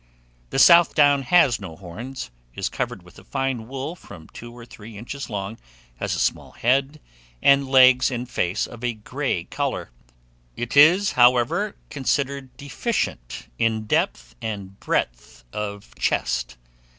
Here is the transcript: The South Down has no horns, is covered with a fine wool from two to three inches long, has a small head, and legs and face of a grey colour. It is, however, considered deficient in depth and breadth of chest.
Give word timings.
The 0.49 0.57
South 0.57 0.95
Down 0.95 1.21
has 1.21 1.61
no 1.61 1.75
horns, 1.75 2.31
is 2.55 2.69
covered 2.69 3.03
with 3.03 3.19
a 3.19 3.23
fine 3.23 3.67
wool 3.67 3.95
from 3.95 4.29
two 4.29 4.59
to 4.59 4.65
three 4.65 4.97
inches 4.97 5.29
long, 5.29 5.59
has 5.97 6.15
a 6.15 6.19
small 6.19 6.53
head, 6.53 6.99
and 7.39 7.67
legs 7.67 8.09
and 8.09 8.27
face 8.27 8.65
of 8.65 8.83
a 8.83 8.95
grey 8.95 9.43
colour. 9.43 9.91
It 10.55 10.75
is, 10.75 11.11
however, 11.11 11.75
considered 11.91 12.57
deficient 12.57 13.47
in 13.59 13.85
depth 13.85 14.33
and 14.41 14.79
breadth 14.79 15.43
of 15.53 15.93
chest. 15.99 16.57